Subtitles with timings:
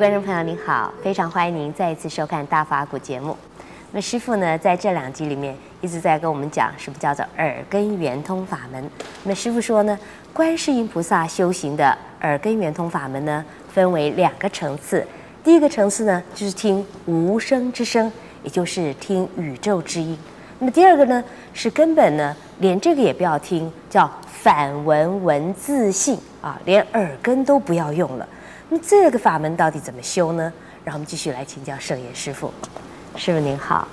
[0.00, 3.36] 观众朋友您好，非常欢迎您再一次收看大法古节目。
[3.92, 8.82] 那师傅呢，在这两集里面一直在跟我们讲什么叫做耳根圆通法门。
[9.24, 9.98] 那师傅说呢，
[10.32, 15.06] 观世音菩萨修行的耳根圆通法门呢，分为两个层次。
[15.44, 18.10] 第一个层次呢，就是听无声之声，
[18.42, 20.18] 也就是听宇宙之音。
[20.60, 28.26] 那么第二个呢，是根本呢，连这个也不要听，叫反闻闻自性啊，连耳根都不要用了。
[28.72, 30.52] 那么这个法门到底怎么修呢？
[30.84, 32.54] 让我们继续来请教圣严师傅。
[33.16, 33.88] 师傅您好，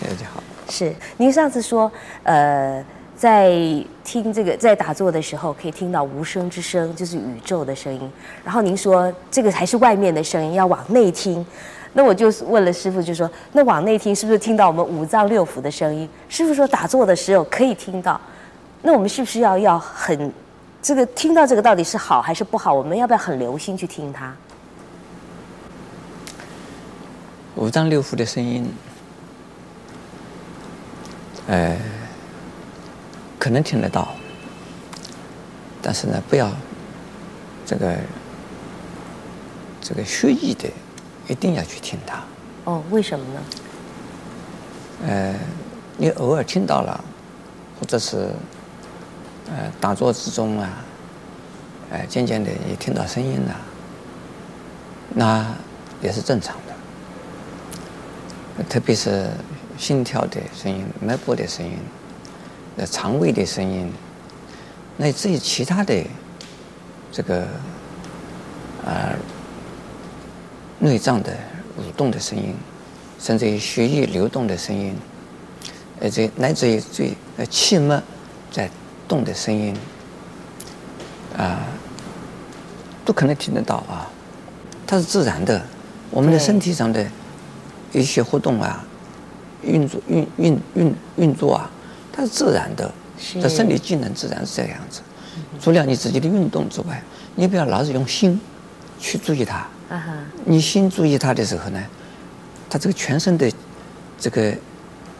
[0.00, 0.40] 大家好。
[0.70, 1.90] 是您上次说，
[2.22, 2.82] 呃，
[3.16, 3.50] 在
[4.04, 8.08] 听这个在打坐的时候可以听到无声之声，就是宇宙的声音。
[8.44, 11.44] 然后您说这个还是外面的声音，要往内听。
[11.94, 16.08] 那我就问了师傅，就说那往内听是不是听到我们五脏六腑的声音？
[16.28, 18.20] 师傅说打坐的时候可以听到，
[18.82, 20.32] 那我们是不是要要很
[20.84, 22.74] 这个听到这个到底是好还是不好？
[22.74, 24.36] 我们要不要很留心去听它？
[27.54, 28.70] 五脏六腑的声音，
[31.46, 31.74] 呃，
[33.38, 34.14] 可能听得到，
[35.80, 36.50] 但是呢，不要
[37.64, 37.96] 这个
[39.80, 40.68] 这个蓄意的。
[41.26, 42.22] 一定要去听它。
[42.64, 43.40] 哦，为什么呢？
[45.06, 45.34] 呃，
[45.96, 47.02] 你偶尔听到了，
[47.80, 48.28] 或者是
[49.48, 50.84] 呃打坐之中啊，
[51.90, 53.56] 呃渐渐的也听到声音了，
[55.14, 55.54] 那
[56.00, 58.64] 也是正常的。
[58.64, 59.30] 特别是
[59.78, 61.78] 心跳的声音、脉搏的声音、
[62.76, 63.92] 呃肠胃的声音，
[64.96, 66.04] 乃至于其他的
[67.12, 67.46] 这个
[68.84, 69.14] 呃。
[70.80, 71.32] 内脏的
[71.78, 72.52] 蠕动的声音，
[73.18, 74.94] 甚至于血液流动的声音，
[76.02, 78.02] 而且乃至于最呃气脉
[78.50, 78.68] 在
[79.08, 79.74] 动的声音，
[81.36, 81.60] 啊，
[83.04, 84.10] 都可能听得到啊。
[84.86, 85.64] 它是自然的，
[86.10, 87.04] 我们的身体上的
[87.92, 88.84] 一些活动啊，
[89.62, 91.70] 运作运运运运作啊，
[92.12, 92.92] 它是自然的，
[93.40, 95.00] 这生理机能自然是这个样子。
[95.60, 97.02] 除了你自己的运动之外，
[97.34, 98.38] 你不要老是用心
[99.00, 99.66] 去注意它。
[100.44, 101.82] 你心注意它的时候呢，
[102.68, 103.50] 它这个全身的
[104.18, 104.54] 这个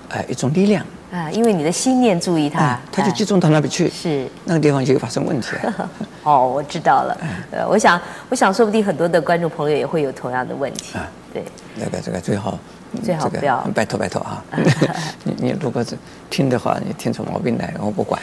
[0.09, 5.49] 呃一种力量啊，因为你的心念注意它，它就集中到那边去，是那个地方就会发生问题。
[6.25, 7.17] 哦，我知道了。
[7.53, 10.99] 呃，我想，我想说不定很多的观众朋友也会有同样的问题。
[10.99, 11.45] 啊，对，
[11.77, 12.59] 那个这个最好
[13.05, 14.43] 最好不要，拜托拜托啊！
[15.23, 15.97] 你你如果是
[16.29, 18.21] 听的话，你听出毛病来，我不管。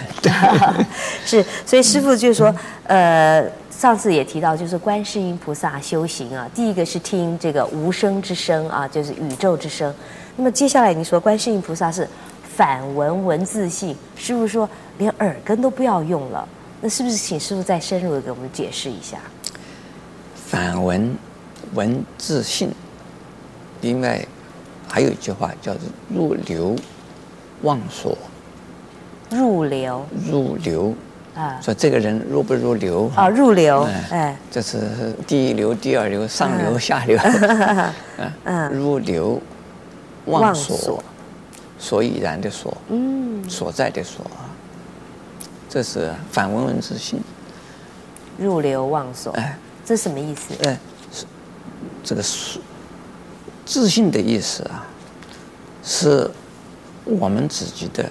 [1.26, 2.54] 是，所以师傅就说，
[2.88, 3.46] 呃。
[3.72, 9.92] 上次也提到，就是观世音菩萨修行啊，第一个是听这个无声之声啊，就是宇宙之声。
[10.36, 12.08] 那么接下来你说观世音菩萨是
[12.56, 16.48] 反文文字性，师傅说连耳根都不要用了，
[16.82, 19.18] 那是不是请师傅再深入的给我们解释一下？
[20.36, 21.16] 反文
[21.74, 22.72] 文字性，
[23.82, 24.24] 另外
[24.88, 25.82] 还有一句话叫做
[26.14, 26.76] 入流
[27.62, 28.18] 忘所。
[29.30, 30.06] 入流。
[30.30, 30.94] 入流。
[31.34, 33.10] 啊，说这个人入不入流？
[33.16, 37.18] 啊，入流，哎，这是第一流、第二流、上流、下流。
[38.44, 39.42] 嗯，入流，
[40.26, 41.02] 忘所，
[41.82, 44.46] 所以然的所，嗯，所在的所啊，
[45.68, 47.20] 这是反文文自性。
[48.38, 50.54] 入流忘所，哎，这什么意思？
[50.64, 50.78] 哎，
[51.12, 51.26] 是
[52.04, 52.60] 这个是
[53.66, 54.86] 自信的意思啊，
[55.84, 56.30] 是
[57.04, 58.08] 我们自己的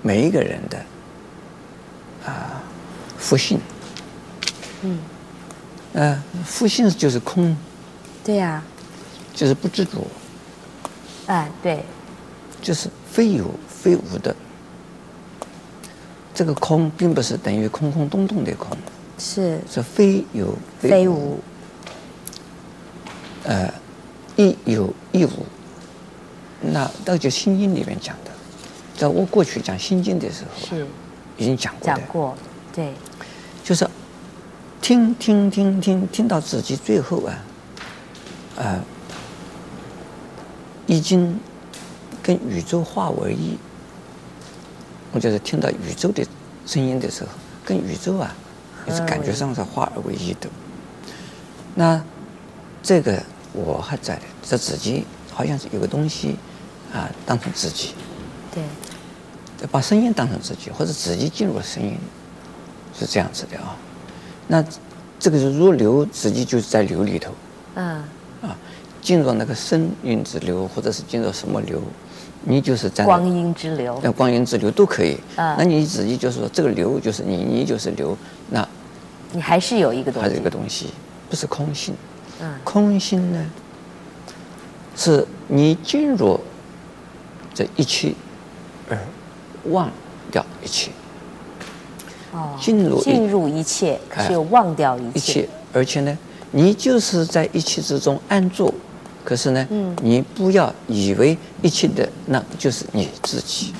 [0.00, 0.78] 每一个人的。
[2.24, 2.62] 啊，
[3.18, 3.58] 复性，
[4.82, 5.00] 嗯，
[5.92, 7.56] 呃，复性就是空，
[8.22, 8.64] 对呀、啊，
[9.34, 10.06] 就是不知足，
[11.26, 11.84] 哎，对，
[12.62, 14.34] 就是非有非无的。
[16.32, 18.74] 这个空并不是等于空空洞洞的空，
[19.18, 21.38] 是是非有非无，非无
[23.44, 23.74] 呃，
[24.36, 25.44] 亦有亦无。
[26.62, 28.30] 那那就《心经》里面讲的，
[28.96, 30.86] 在我过去讲《心经》的时候是。
[31.38, 32.36] 已经讲过的，讲过，
[32.74, 32.92] 对，
[33.64, 33.88] 就是
[34.82, 37.44] 听听听听听到自己最后啊，
[38.56, 38.80] 呃，
[40.86, 41.40] 已经
[42.22, 43.58] 跟宇宙化为一。
[45.12, 46.24] 我就是听到宇宙的
[46.66, 47.28] 声音的时候，
[47.64, 48.34] 跟宇宙啊
[48.86, 50.48] 也是感觉上是化而为一的。
[51.74, 52.02] 那
[52.82, 53.22] 这个
[53.52, 56.36] 我还在的，这自己好像是有个东西
[56.92, 57.94] 啊，当成自己。
[58.54, 58.62] 对。
[59.70, 61.96] 把声音当成自己，或者自己进入声音，
[62.98, 63.76] 是这样子的啊。
[64.48, 64.64] 那
[65.20, 67.32] 这个是入流，自己就是在流里头。
[67.74, 68.02] 嗯。
[68.40, 68.56] 啊，
[69.00, 71.80] 进入那个声音之流，或者是进入什么流，
[72.44, 73.98] 你就是在光阴之流。
[74.02, 75.16] 那光阴之流都可以。
[75.36, 75.56] 啊。
[75.58, 78.16] 那你自己就是说，这个流就是你，你就是流。
[78.50, 78.66] 那。
[79.32, 80.28] 你还是有一个东西。
[80.28, 80.88] 还是一个东西。
[81.30, 81.94] 不是空性。
[82.40, 83.46] 嗯，空心呢，
[84.96, 86.38] 是你进入
[87.54, 88.12] 这一切
[88.90, 88.98] 而
[89.70, 89.88] 忘
[90.30, 90.90] 掉一切。
[92.32, 95.18] 哦，进入进入一切，可是又忘掉一切。
[95.18, 96.18] 一切，而且呢，
[96.50, 98.74] 你就是在一切之中安住，
[99.24, 103.72] 可是呢，嗯，你不要以为一切的那就是你自己。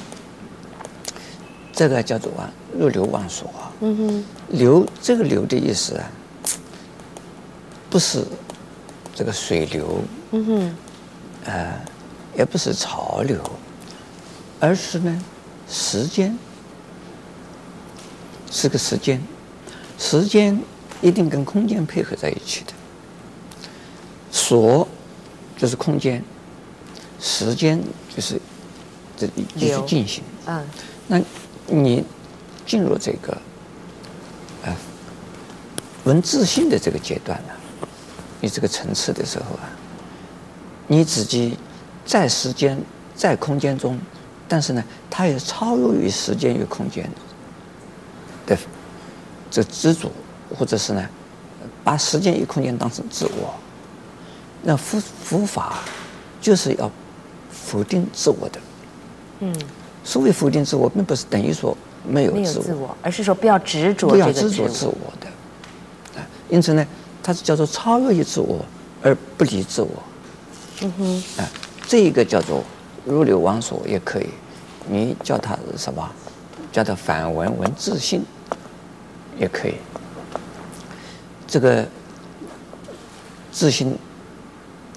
[1.73, 3.73] 这个叫做啊，入流忘所啊。
[3.81, 6.11] 嗯哼，流这个流的意思啊，
[7.91, 8.25] 不是。
[9.15, 10.75] 这个水流，嗯哼，
[11.44, 11.79] 呃，
[12.35, 13.39] 也不是潮流，
[14.59, 15.23] 而是呢，
[15.69, 16.37] 时间
[18.50, 19.23] 是个时间，
[19.99, 20.59] 时间
[21.03, 22.73] 一定跟空间配合在一起的。
[24.31, 24.89] 所
[25.62, 26.20] 就是空间，
[27.20, 27.81] 时间
[28.12, 28.37] 就是
[29.17, 30.25] 这继续进行。
[30.47, 30.67] 嗯，
[31.06, 31.20] 那
[31.69, 32.03] 你
[32.67, 33.38] 进入这个
[34.64, 34.76] 呃
[36.03, 37.55] 文字性的这个阶段呢？
[38.41, 39.70] 你这个层次的时候啊，
[40.88, 41.56] 你自己
[42.05, 42.76] 在时间
[43.15, 43.97] 在空间中，
[44.49, 47.08] 但是呢，它也超越于时间与空间
[48.44, 48.58] 的
[49.49, 50.11] 这知足，
[50.58, 51.08] 或者是呢，
[51.85, 53.55] 把时间与空间当成自我。
[54.62, 55.81] 那佛佛法
[56.41, 56.91] 就是要
[57.50, 58.61] 否定自我的。
[59.41, 59.55] 嗯，
[60.05, 61.76] 所谓否定自我，并不是等于说
[62.06, 65.26] 没有自我，自我，而是说不要执着，不要执着自我的。
[66.20, 66.87] 啊，因此呢。
[67.25, 68.59] 它是叫做超越于自我
[69.00, 70.03] 而不离自我，
[70.81, 71.49] 嗯哼，啊，
[71.87, 72.65] 这个叫做
[73.05, 74.26] 如流忘所也可以，
[74.88, 76.11] 你叫它什么？
[76.73, 78.25] 叫它反文文自性
[79.38, 79.75] 也可以。
[81.47, 81.87] 这个
[83.53, 83.97] 自性，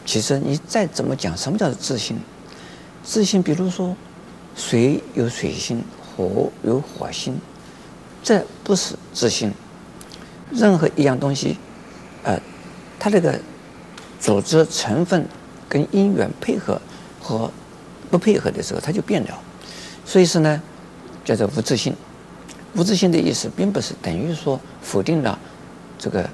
[0.05, 2.17] 其实你再怎么讲，什么叫做自信？
[3.03, 3.95] 自信，比如说
[4.55, 5.83] 水有水性，
[6.15, 7.39] 火有火性，
[8.23, 9.51] 这不是自信。
[10.51, 11.57] 任何一样东西。
[12.23, 12.39] 呃，
[12.99, 13.39] 它这个
[14.19, 15.27] 组织成分
[15.67, 16.79] 跟因缘配合
[17.19, 17.51] 和
[18.09, 19.39] 不配合的时候，它就变了。
[20.05, 20.61] 所以说呢，
[21.23, 21.95] 叫做无自信。
[22.75, 25.37] 无自信的意思，并不是等于说否定了
[25.97, 26.29] 这个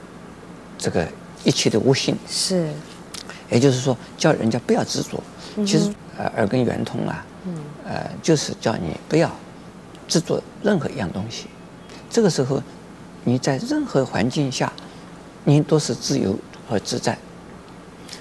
[0.78, 1.08] 这个
[1.44, 2.18] 一切的无性。
[2.28, 2.70] 是，
[3.52, 5.22] 也就是说，叫人家不要执着。
[5.66, 7.24] 其实，呃，耳根圆通啊，
[7.86, 9.30] 呃，就是叫你不要
[10.08, 11.46] 执着任何一样东西。
[12.10, 12.60] 这个时候，
[13.24, 14.72] 你在任何环境下。
[15.44, 16.38] 你都是自由
[16.70, 17.18] 和自在。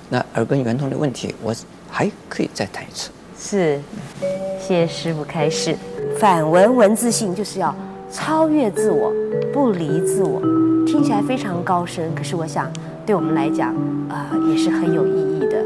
[0.09, 1.55] 那耳根圆通的问题，我
[1.87, 3.11] 还可以再谈一次。
[3.38, 3.79] 是，
[4.59, 5.77] 谢谢师傅开示。
[6.19, 7.77] 反闻闻自性，就是要
[8.11, 9.12] 超越自我，
[9.53, 10.41] 不离自我。
[10.87, 12.73] 听起来非常高深，可是我想
[13.06, 13.75] 对我们来讲，
[14.08, 15.58] 啊、呃，也是很有意义的。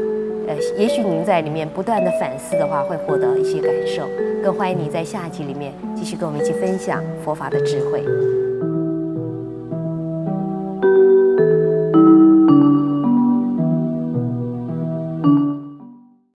[0.47, 4.07] 呃，也许您在里面不断的反思的话，会获得一些感受。
[4.43, 8.34] 更欢迎您在下集里面继续跟我们一起分享佛法的智慧。